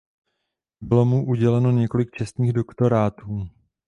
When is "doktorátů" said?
2.53-3.49